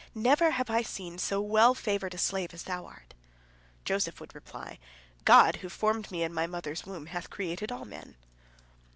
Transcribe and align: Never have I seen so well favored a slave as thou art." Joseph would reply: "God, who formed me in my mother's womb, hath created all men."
Never 0.15 0.49
have 0.49 0.71
I 0.71 0.81
seen 0.81 1.19
so 1.19 1.39
well 1.41 1.75
favored 1.75 2.15
a 2.15 2.17
slave 2.17 2.55
as 2.55 2.63
thou 2.63 2.87
art." 2.87 3.13
Joseph 3.85 4.19
would 4.19 4.33
reply: 4.33 4.79
"God, 5.25 5.57
who 5.57 5.69
formed 5.69 6.09
me 6.09 6.23
in 6.23 6.33
my 6.33 6.47
mother's 6.47 6.87
womb, 6.87 7.05
hath 7.05 7.29
created 7.29 7.71
all 7.71 7.85
men." 7.85 8.15